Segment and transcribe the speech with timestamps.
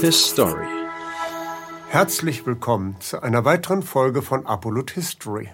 [0.00, 0.66] His Story.
[1.88, 5.50] Herzlich willkommen zu einer weiteren Folge von Apollut History.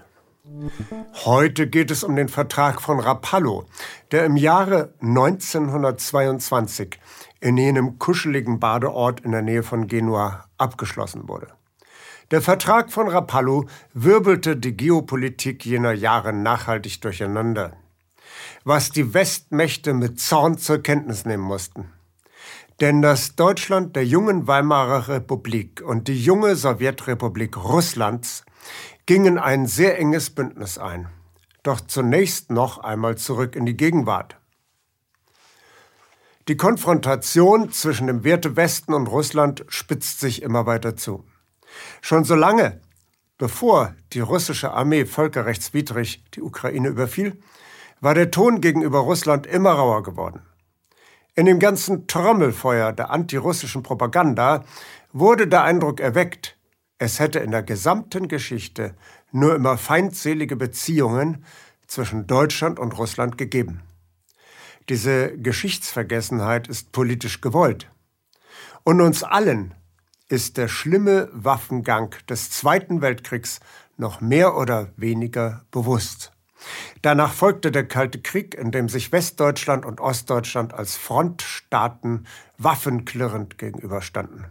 [1.25, 3.67] Heute geht es um den Vertrag von Rapallo,
[4.13, 7.01] der im Jahre 1922
[7.41, 11.49] in jenem kuscheligen Badeort in der Nähe von Genua abgeschlossen wurde.
[12.31, 17.73] Der Vertrag von Rapallo wirbelte die Geopolitik jener Jahre nachhaltig durcheinander,
[18.63, 21.91] was die Westmächte mit Zorn zur Kenntnis nehmen mussten.
[22.81, 28.45] Denn das Deutschland der jungen Weimarer Republik und die junge Sowjetrepublik Russlands
[29.07, 31.09] gingen ein sehr enges Bündnis ein.
[31.63, 34.37] Doch zunächst noch einmal zurück in die Gegenwart.
[36.49, 41.25] Die Konfrontation zwischen dem Werte Westen und Russland spitzt sich immer weiter zu.
[42.03, 42.81] Schon so lange,
[43.39, 47.41] bevor die russische Armee völkerrechtswidrig die Ukraine überfiel,
[48.01, 50.43] war der Ton gegenüber Russland immer rauer geworden.
[51.39, 54.65] In dem ganzen Trommelfeuer der antirussischen Propaganda
[55.13, 56.57] wurde der Eindruck erweckt,
[56.99, 58.95] es hätte in der gesamten Geschichte
[59.33, 61.45] nur immer feindselige Beziehungen
[61.87, 63.83] zwischen Deutschland und Russland gegeben.
[64.89, 67.91] Diese Geschichtsvergessenheit ist politisch gewollt.
[68.83, 69.75] Und uns allen
[70.31, 73.61] ist der schlimme Waffengang des Zweiten Weltkriegs
[73.99, 76.33] noch mehr oder weniger bewusst.
[77.03, 82.27] Danach folgte der Kalte Krieg, in dem sich Westdeutschland und Ostdeutschland als Frontstaaten
[82.59, 84.47] waffenklirrend gegenüberstanden.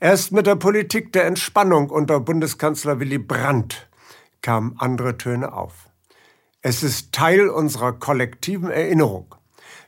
[0.00, 3.88] Erst mit der Politik der Entspannung unter Bundeskanzler Willy Brandt
[4.40, 5.88] kamen andere Töne auf.
[6.60, 9.34] Es ist Teil unserer kollektiven Erinnerung,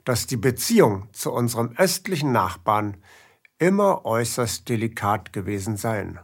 [0.04, 2.96] dass die Beziehung zu unserem östlichen Nachbarn
[3.58, 6.18] immer äußerst delikat gewesen seien.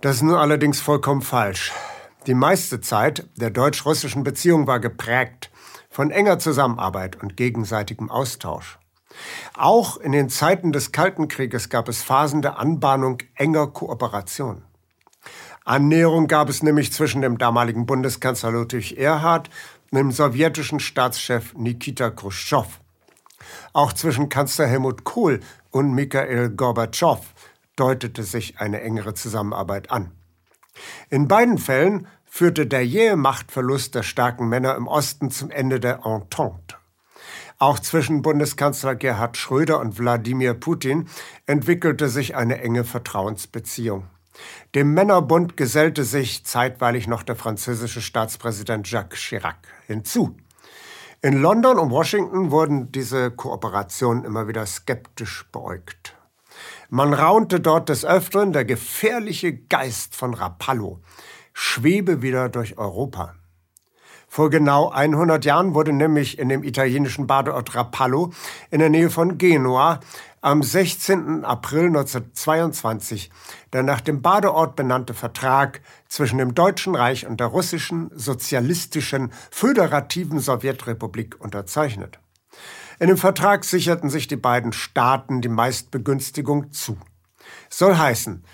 [0.00, 1.72] Das ist nun allerdings vollkommen falsch.
[2.26, 5.50] Die meiste Zeit der deutsch-russischen Beziehung war geprägt
[5.90, 8.78] von enger Zusammenarbeit und gegenseitigem Austausch.
[9.58, 14.62] Auch in den Zeiten des Kalten Krieges gab es Phasen der Anbahnung enger Kooperation.
[15.66, 19.50] Annäherung gab es nämlich zwischen dem damaligen Bundeskanzler Ludwig Erhard
[19.90, 22.80] und dem sowjetischen Staatschef Nikita Khrushchev.
[23.74, 25.40] Auch zwischen Kanzler Helmut Kohl
[25.70, 27.20] und Mikhail Gorbatschow
[27.76, 30.10] deutete sich eine engere Zusammenarbeit an.
[31.10, 36.00] In beiden Fällen führte der jähe Machtverlust der starken Männer im Osten zum Ende der
[36.04, 36.74] Entente.
[37.60, 41.08] Auch zwischen Bundeskanzler Gerhard Schröder und Wladimir Putin
[41.46, 44.08] entwickelte sich eine enge Vertrauensbeziehung.
[44.74, 50.36] Dem Männerbund gesellte sich zeitweilig noch der französische Staatspräsident Jacques Chirac hinzu.
[51.22, 56.16] In London und Washington wurden diese Kooperationen immer wieder skeptisch beäugt.
[56.90, 61.00] Man raunte dort des Öfteren, der gefährliche Geist von Rapallo
[61.54, 63.34] schwebe wieder durch Europa.
[64.28, 68.32] Vor genau 100 Jahren wurde nämlich in dem italienischen Badeort Rapallo
[68.70, 70.00] in der Nähe von Genua
[70.40, 71.44] am 16.
[71.44, 73.30] April 1922
[73.72, 80.40] der nach dem Badeort benannte Vertrag zwischen dem Deutschen Reich und der russischen sozialistischen föderativen
[80.40, 82.18] Sowjetrepublik unterzeichnet.
[82.98, 86.98] In dem Vertrag sicherten sich die beiden Staaten die Meistbegünstigung zu.
[87.68, 88.44] Soll heißen,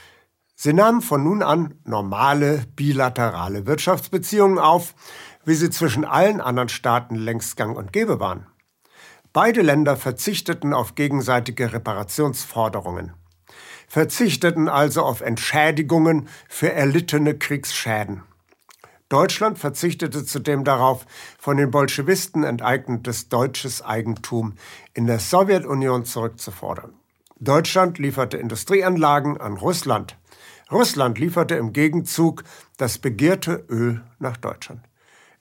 [0.61, 4.95] sie nahmen von nun an normale bilaterale Wirtschaftsbeziehungen auf,
[5.47, 8.47] wie sie zwischen allen anderen Staaten längst gang und gäbe waren.
[9.33, 13.15] Beide Länder verzichteten auf gegenseitige Reparationsforderungen,
[13.89, 18.25] verzichteten also auf Entschädigungen für erlittene Kriegsschäden.
[19.09, 21.07] Deutschland verzichtete zudem darauf,
[21.39, 24.57] von den Bolschewisten enteignetes deutsches Eigentum
[24.93, 26.93] in der Sowjetunion zurückzufordern.
[27.39, 30.20] Deutschland lieferte Industrieanlagen an Russland.
[30.71, 32.45] Russland lieferte im Gegenzug
[32.77, 34.81] das begehrte Öl nach Deutschland.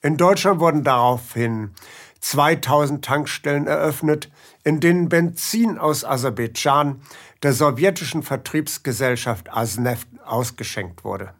[0.02, 1.72] In Deutschland wurden daraufhin
[2.20, 4.30] 2000 Tankstellen eröffnet,
[4.64, 7.00] in denen Benzin aus Aserbaidschan
[7.42, 11.34] der sowjetischen Vertriebsgesellschaft Asneft ausgeschenkt wurde.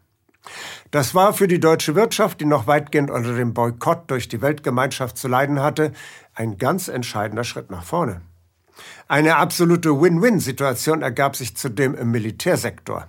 [0.90, 5.18] Das war für die deutsche Wirtschaft, die noch weitgehend unter dem Boykott durch die Weltgemeinschaft
[5.18, 5.92] zu leiden hatte,
[6.34, 8.22] ein ganz entscheidender Schritt nach vorne.
[9.06, 13.06] Eine absolute Win-Win-Situation ergab sich zudem im Militärsektor.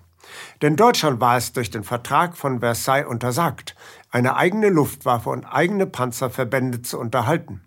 [0.61, 3.75] Denn Deutschland war es durch den Vertrag von Versailles untersagt,
[4.09, 7.61] eine eigene Luftwaffe und eigene Panzerverbände zu unterhalten.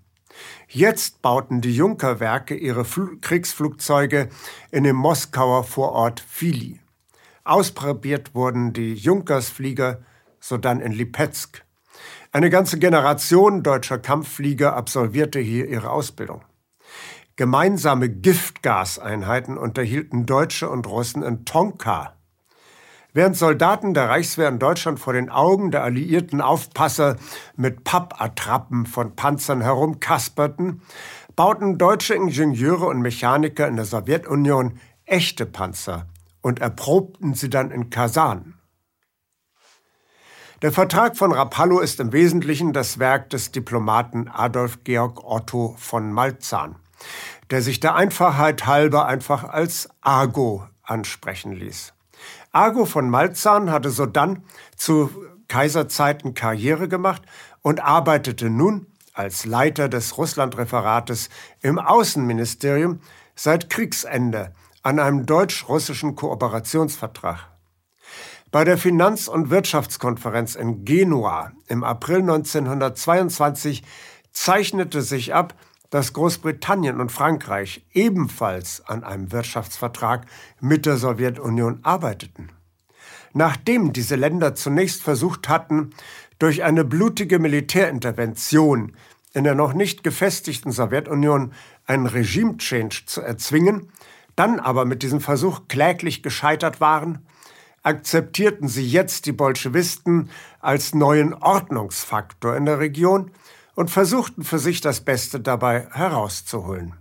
[0.69, 4.28] Jetzt bauten die Junkerwerke ihre Fl Kriegsflugzeuge
[4.70, 6.81] in dem Moskauer Vorort Fili.
[7.44, 10.00] Ausprobiert wurden die Junkersflieger
[10.40, 11.64] sodann in Lipetsk.
[12.32, 16.43] Eine ganze Generation deutscher Kampfflieger absolvierte hier ihre Ausbildung.
[17.37, 22.16] Gemeinsame Giftgaseinheiten unterhielten Deutsche und Russen in Tonka.
[23.16, 27.16] Während Soldaten der Reichswehr in Deutschland vor den Augen der alliierten Aufpasser
[27.55, 30.82] mit Pappattrappen von Panzern herumkasperten,
[31.37, 36.08] bauten deutsche Ingenieure und Mechaniker in der Sowjetunion echte Panzer
[36.43, 38.55] und erprobten sie dann in Kasan.
[40.61, 46.12] Der Vertrag von Rapallo ist im Wesentlichen das Werk des Diplomaten Adolf Georg Otto von
[46.12, 46.75] Malzahn,
[47.50, 51.94] der sich der Einfachheit halber einfach als Argo ansprechen ließ.
[52.52, 54.44] Argo von Malzahn hatte sodann
[54.76, 55.11] zu
[55.49, 57.22] Kaiserzeiten Karriere gemacht
[57.62, 61.28] und arbeitete nun als Leiter des Russlandreferates
[61.61, 63.00] im Außenministerium
[63.34, 64.52] seit Kriegsende
[64.82, 67.49] an einem deutsch-russischen Kooperationsvertrag.
[68.50, 73.82] Bei der Finanz- und Wirtschaftskonferenz in Genua im April 1922
[74.32, 75.55] zeichnete sich ab,
[75.94, 80.26] dass Großbritannien und Frankreich ebenfalls an einem Wirtschaftsvertrag
[80.61, 82.49] mit der Sowjetunion arbeiteten.
[83.32, 85.91] Nachdem diese Länder zunächst versucht hatten,
[86.41, 88.96] durch eine blutige Militärintervention
[89.35, 91.52] in der noch nicht gefestigten Sowjetunion
[91.87, 93.93] einen Regime-Change zu erzwingen,
[94.35, 97.25] dann aber mit diesem Versuch kläglich gescheitert waren,
[97.85, 103.31] akzeptierten sie jetzt die Bolschewisten als neuen Ordnungsfaktor in der Region
[103.75, 106.94] und versuchten für sich das Beste dabei herauszuholen.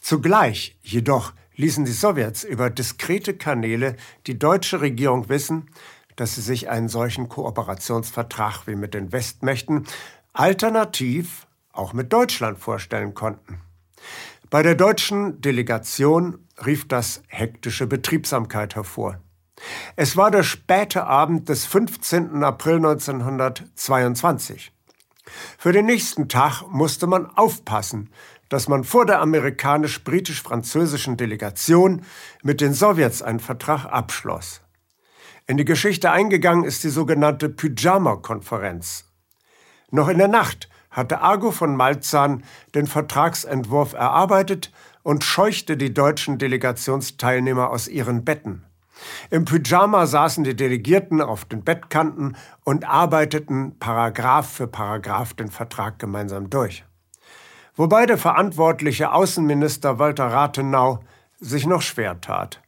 [0.00, 3.96] Zugleich jedoch ließen die Sowjets über diskrete Kanäle
[4.26, 5.70] die deutsche Regierung wissen,
[6.16, 9.86] dass sie sich einen solchen Kooperationsvertrag wie mit den Westmächten
[10.32, 13.60] alternativ auch mit Deutschland vorstellen konnten.
[14.50, 19.18] Bei der deutschen Delegation rief das hektische Betriebsamkeit hervor.
[19.96, 22.42] Es war der späte Abend des 15.
[22.42, 24.72] April 1922.
[25.58, 28.10] Für den nächsten Tag musste man aufpassen,
[28.48, 32.04] dass man vor der amerikanisch-britisch-französischen Delegation
[32.42, 34.60] mit den Sowjets einen Vertrag abschloss.
[35.46, 39.06] In die Geschichte eingegangen ist die sogenannte Pyjama-Konferenz.
[39.90, 44.72] Noch in der Nacht hatte Argo von Malzahn den Vertragsentwurf erarbeitet
[45.02, 48.64] und scheuchte die deutschen Delegationsteilnehmer aus ihren Betten.
[49.30, 55.98] Im Pyjama saßen die Delegierten auf den Bettkanten und arbeiteten Paragraph für Paragraph den Vertrag
[55.98, 56.84] gemeinsam durch.
[57.74, 61.00] Wobei der verantwortliche Außenminister Walter Rathenau
[61.40, 62.60] sich noch schwer tat.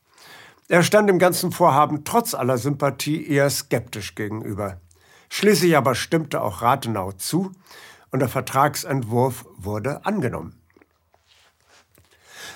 [0.69, 4.81] Er stand dem ganzen Vorhaben trotz aller Sympathie eher skeptisch gegenüber.
[5.29, 7.53] Schließlich aber stimmte auch Rathenau zu
[8.11, 10.64] und der Vertragsentwurf wurde angenommen.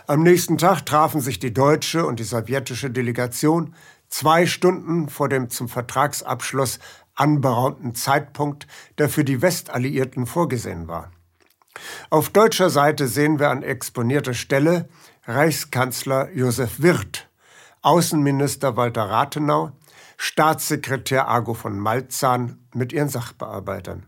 [0.08, 3.74] Am nächsten Tag trafen sich die deutsche und die sowjetische Delegation
[4.08, 6.78] zwei Stunden vor dem zum Vertragsabschluss
[7.14, 8.66] anberaumten Zeitpunkt,
[8.96, 11.12] der für die Westalliierten vorgesehen war.
[12.08, 14.88] Auf deutscher Seite sehen wir an exponierter Stelle
[15.26, 17.28] Reichskanzler Josef Wirth,
[17.82, 19.72] Außenminister Walter Rathenau,
[20.16, 24.06] Staatssekretär Argo von Malzahn mit ihren Sachbearbeitern.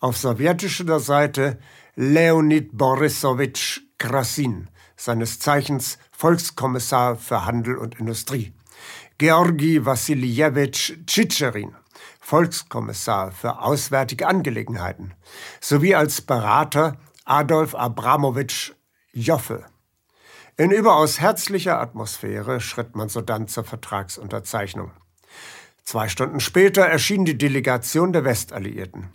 [0.00, 1.60] Auf sowjetischer Seite
[1.94, 4.68] Leonid Borisowitsch Krasin,
[5.00, 8.52] seines Zeichens Volkskommissar für Handel und Industrie.
[9.16, 11.74] Georgi Wassiljewitsch Tschitscherin,
[12.20, 15.14] Volkskommissar für Auswärtige Angelegenheiten,
[15.60, 18.72] sowie als Berater Adolf Abramowitsch
[19.12, 19.64] Joffe.
[20.56, 24.92] In überaus herzlicher Atmosphäre schritt man sodann zur Vertragsunterzeichnung.
[25.82, 29.08] Zwei Stunden später erschien die Delegation der Westalliierten.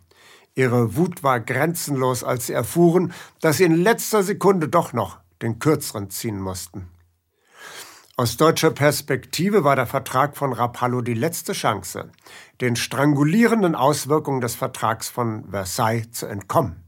[0.55, 5.59] Ihre Wut war grenzenlos, als sie erfuhren, dass sie in letzter Sekunde doch noch den
[5.59, 6.89] kürzeren ziehen mussten.
[8.17, 12.11] Aus deutscher Perspektive war der Vertrag von Rapallo die letzte Chance,
[12.61, 16.81] den strangulierenden Auswirkungen des Vertrags von Versailles zu entkommen.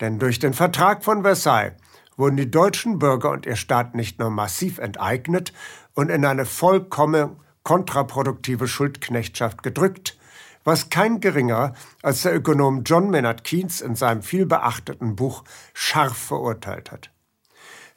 [0.00, 1.74] Denn durch den Vertrag von Versailles
[2.16, 5.52] wurden die deutschen Bürger und ihr Staat nicht nur massiv enteignet
[5.94, 10.16] und in eine vollkommen kontraproduktive Schuldknechtschaft gedrückt,
[10.62, 15.42] was kein geringer als der Ökonom John Maynard Keynes in seinem vielbeachteten Buch
[15.74, 17.10] scharf verurteilt hat.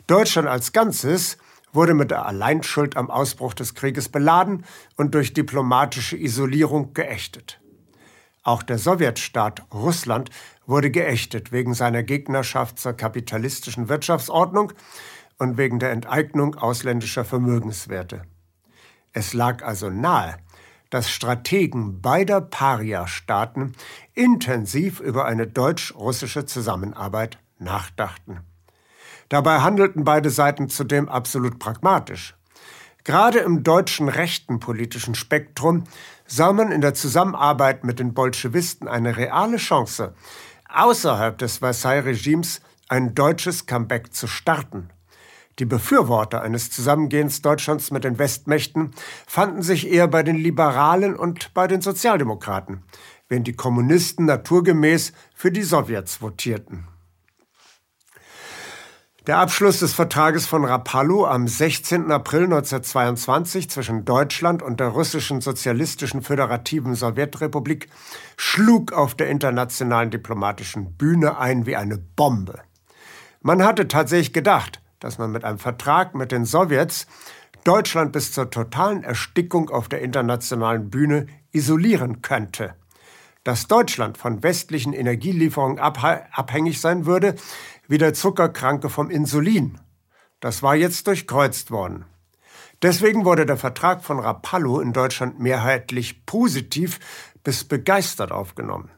[0.08, 1.38] Deutschland als Ganzes
[1.74, 4.66] wurde mit der Alleinschuld am Ausbruch des Krieges beladen
[4.98, 7.60] und durch diplomatische Isolierung geächtet.
[8.44, 10.30] Auch der Sowjetstaat Russland
[10.66, 14.74] wurde geächtet wegen seiner Gegnerschaft zur kapitalistischen Wirtschaftsordnung
[15.38, 18.24] und wegen der Enteignung ausländischer Vermögenswerte.
[19.14, 20.38] Es lag also nahe,
[20.90, 23.74] dass Strategen beider Paria-Staaten
[24.14, 28.42] intensiv über eine deutsch-russische Zusammenarbeit nachdachten.
[29.32, 32.36] Dabei handelten beide Seiten zudem absolut pragmatisch.
[33.06, 35.86] Gerade im deutschen rechten politischen Spektrum
[36.28, 40.16] sah man in der Zusammenarbeit mit den Bolschewisten eine reale Chance,
[40.68, 42.60] außerhalb des Versailles-Regimes
[42.90, 44.90] ein deutsches Comeback zu starten.
[45.60, 48.92] Die Befürworter eines Zusammengehens Deutschlands mit den Westmächten
[49.26, 52.84] fanden sich eher bei den Liberalen und bei den Sozialdemokraten,
[53.30, 56.91] während die Kommunisten naturgemäß für die Sowjets votierten.
[59.28, 62.12] Der Abschluss des Vertrages von Rapallo am 16.
[62.12, 67.88] April 1922 zwischen Deutschland und der russischen sozialistischen föderativen Sowjetrepublik
[68.36, 72.62] schlug auf der internationalen diplomatischen Bühne ein wie eine Bombe.
[73.42, 77.06] Man hatte tatsächlich gedacht, dass man mit einem Vertrag mit den Sowjets
[77.64, 82.74] Deutschland bis zur totalen Erstickung auf der internationalen Bühne isolieren könnte.
[83.44, 87.36] Dass Deutschland von westlichen Energielieferungen abhängig sein würde,
[87.88, 89.80] wie der Zuckerkranke vom Insulin.
[90.40, 92.06] Das war jetzt durchkreuzt worden.
[92.82, 97.00] Deswegen wurde der Vertrag von Rapallo in Deutschland mehrheitlich positiv
[97.44, 98.90] bis begeistert aufgenommen.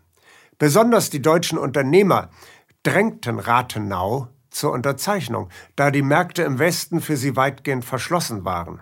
[0.58, 2.30] Besonders die deutschen Unternehmer
[2.84, 8.82] drängten Rathenau zur Unterzeichnung, da die Märkte im Westen für sie weitgehend verschlossen waren.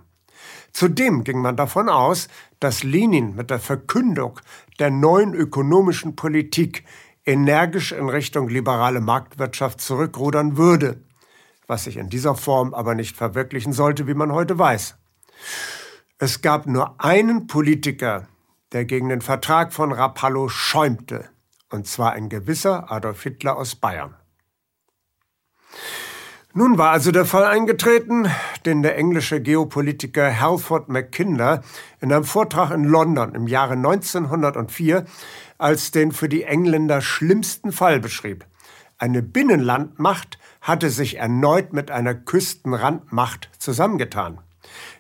[0.73, 2.27] Zudem ging man davon aus,
[2.59, 4.39] dass Lenin mit der Verkündung
[4.79, 6.85] der neuen ökonomischen Politik
[7.25, 11.03] energisch in Richtung liberale Marktwirtschaft zurückrudern würde,
[11.67, 14.95] was sich in dieser Form aber nicht verwirklichen sollte, wie man heute weiß.
[16.17, 18.27] Es gab nur einen Politiker,
[18.71, 21.29] der gegen den Vertrag von Rapallo schäumte,
[21.69, 24.15] und zwar ein gewisser Adolf Hitler aus Bayern.
[26.53, 28.27] Nun war also der Fall eingetreten,
[28.65, 31.63] den der englische Geopolitiker Halford Mackinder
[32.01, 35.05] in einem Vortrag in London im Jahre 1904
[35.57, 38.45] als den für die Engländer schlimmsten Fall beschrieb.
[38.97, 44.39] Eine Binnenlandmacht hatte sich erneut mit einer Küstenrandmacht zusammengetan.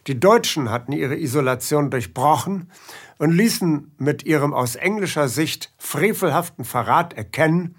[0.07, 2.71] Die Deutschen hatten ihre Isolation durchbrochen
[3.17, 7.75] und ließen mit ihrem aus englischer Sicht frevelhaften Verrat erkennen,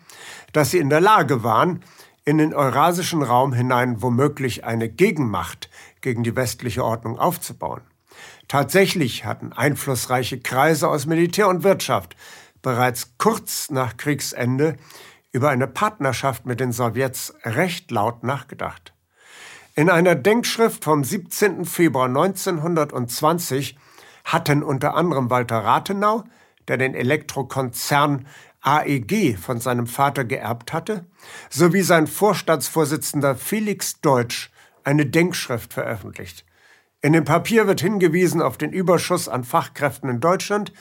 [0.52, 1.82] dass sie in der Lage waren,
[2.24, 5.68] in den eurasischen Raum hinein womöglich eine Gegenmacht
[6.00, 7.82] gegen die westliche Ordnung aufzubauen.
[8.48, 12.16] Tatsächlich hatten einflussreiche Kreise aus Militär und Wirtschaft
[12.60, 14.76] bereits kurz nach Kriegsende
[15.32, 18.92] über eine Partnerschaft mit den Sowjets recht laut nachgedacht.
[19.74, 21.64] In einer Denkschrift vom 17.
[21.64, 23.78] Februar 1920
[24.24, 26.24] hatten unter anderem Walter Rathenau,
[26.68, 28.26] der den Elektrokonzern
[28.62, 31.06] AEG von seinem Vater geerbt hatte,
[31.50, 34.50] sowie sein Vorstandsvorsitzender Felix Deutsch
[34.84, 36.44] eine Denkschrift veröffentlicht.
[37.00, 40.72] In dem Papier wird hingewiesen auf den Überschuss an Fachkräften in Deutschland,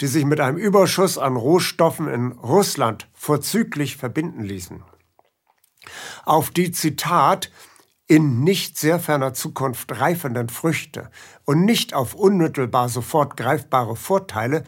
[0.00, 4.82] die sich mit einem Überschuss an Rohstoffen in Russland vorzüglich verbinden ließen.
[6.24, 7.50] Auf die Zitat
[8.08, 11.10] in nicht sehr ferner Zukunft reifenden Früchte
[11.44, 14.64] und nicht auf unmittelbar sofort greifbare Vorteile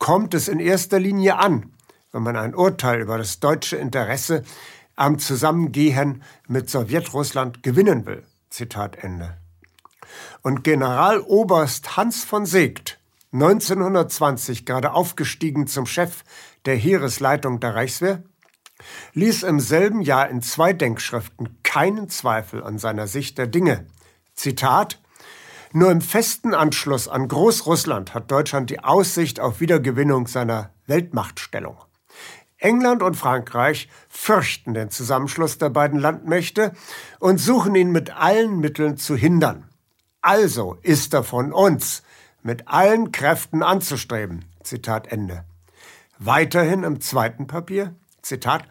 [0.00, 1.72] kommt es in erster Linie an,
[2.10, 4.42] wenn man ein Urteil über das deutsche Interesse
[4.96, 8.24] am Zusammengehen mit Sowjetrussland gewinnen will.
[8.48, 9.36] Zitat Ende.
[10.42, 12.98] Und Generaloberst Hans von Seegt,
[13.32, 16.24] 1920 gerade aufgestiegen zum Chef
[16.64, 18.24] der Heeresleitung der Reichswehr,
[19.12, 23.86] ließ im selben Jahr in zwei Denkschriften keinen Zweifel an seiner Sicht der Dinge.
[24.34, 24.98] Zitat
[25.72, 31.76] nur im festen Anschluss an Großrussland hat Deutschland die Aussicht auf Wiedergewinnung seiner Weltmachtstellung.
[32.58, 36.72] England und Frankreich fürchten den Zusammenschluss der beiden Landmächte
[37.18, 39.64] und suchen ihn mit allen Mitteln zu hindern.
[40.20, 42.02] Also ist er von uns
[42.42, 44.44] mit allen Kräften anzustreben.
[44.62, 45.44] Zitat Ende.
[46.18, 48.64] Weiterhin im zweiten Papier, Zitat,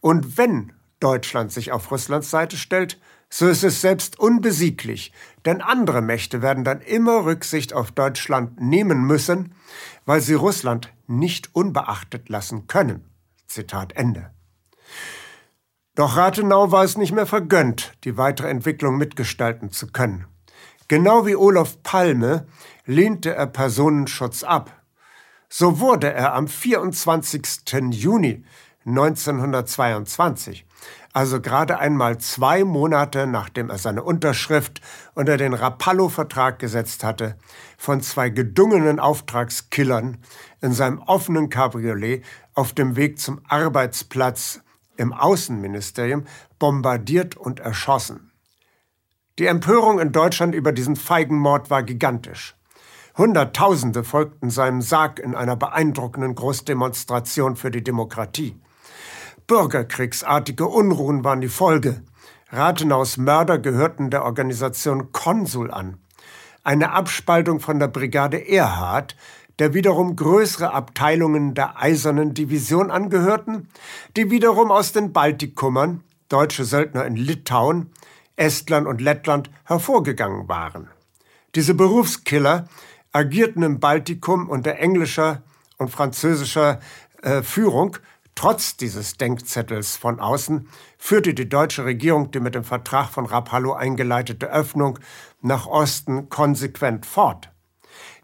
[0.00, 2.98] und wenn Deutschland sich auf Russlands Seite stellt,
[3.30, 5.12] so ist es selbst unbesieglich,
[5.44, 9.54] denn andere Mächte werden dann immer Rücksicht auf Deutschland nehmen müssen,
[10.06, 13.04] weil sie Russland nicht unbeachtet lassen können.
[13.46, 14.30] Zitat Ende.
[15.94, 20.26] Doch Rathenau war es nicht mehr vergönnt, die weitere Entwicklung mitgestalten zu können.
[20.86, 22.46] Genau wie Olof Palme
[22.86, 24.72] lehnte er Personenschutz ab.
[25.48, 27.42] So wurde er am 24.
[27.90, 28.44] Juni
[28.86, 30.67] 1922
[31.12, 34.80] also gerade einmal zwei Monate nachdem er seine Unterschrift
[35.14, 37.36] unter den Rapallo-Vertrag gesetzt hatte,
[37.76, 40.18] von zwei gedungenen Auftragskillern
[40.60, 42.24] in seinem offenen Cabriolet
[42.54, 44.60] auf dem Weg zum Arbeitsplatz
[44.96, 46.24] im Außenministerium
[46.58, 48.32] bombardiert und erschossen.
[49.38, 52.56] Die Empörung in Deutschland über diesen Feigenmord war gigantisch.
[53.16, 58.60] Hunderttausende folgten seinem Sarg in einer beeindruckenden Großdemonstration für die Demokratie.
[59.48, 62.02] Bürgerkriegsartige Unruhen waren die Folge.
[62.50, 65.96] Rathenaus Mörder gehörten der Organisation Konsul an,
[66.64, 69.16] eine Abspaltung von der Brigade Erhard,
[69.58, 73.70] der wiederum größere Abteilungen der Eisernen Division angehörten,
[74.18, 77.90] die wiederum aus den Baltikummern, deutsche Söldner in Litauen,
[78.36, 80.88] Estland und Lettland hervorgegangen waren.
[81.54, 82.68] Diese Berufskiller
[83.12, 85.42] agierten im Baltikum unter englischer
[85.78, 86.80] und französischer
[87.22, 87.96] äh, Führung
[88.38, 93.72] Trotz dieses Denkzettels von außen führte die deutsche Regierung die mit dem Vertrag von Rapallo
[93.72, 95.00] eingeleitete Öffnung
[95.42, 97.50] nach Osten konsequent fort.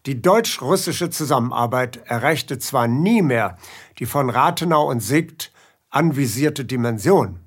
[0.07, 3.59] Die deutsch-russische Zusammenarbeit erreichte zwar nie mehr
[3.99, 5.51] die von Rathenau und Siegt
[5.91, 7.41] anvisierte Dimension.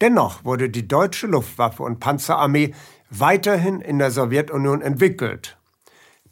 [0.00, 2.74] Dennoch wurde die deutsche Luftwaffe und Panzerarmee
[3.10, 5.58] weiterhin in der Sowjetunion entwickelt,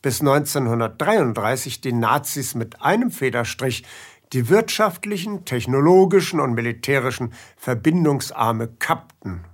[0.03, 3.85] bis 1933 die Nazis mit einem Federstrich
[4.33, 9.45] die wirtschaftlichen, technologischen und militärischen Verbindungsarme kappten.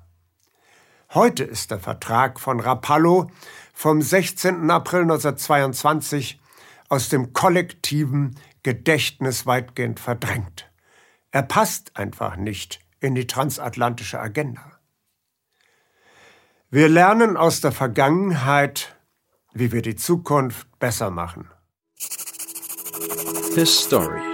[1.12, 3.30] Heute ist der Vertrag von Rapallo
[3.72, 4.70] vom 16.
[4.70, 6.40] April 1922
[6.88, 10.70] aus dem kollektiven Gedächtnis weitgehend verdrängt.
[11.30, 14.72] Er passt einfach nicht in die transatlantische Agenda.
[16.70, 18.96] Wir lernen aus der Vergangenheit,
[19.52, 21.48] wie wir die Zukunft besser machen.
[23.54, 24.33] His Story